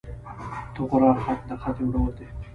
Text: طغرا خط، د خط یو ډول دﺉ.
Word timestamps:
طغرا 0.75 1.11
خط، 1.21 1.39
د 1.49 1.51
خط 1.61 1.77
یو 1.81 1.87
ډول 1.93 2.11
دﺉ. 2.17 2.29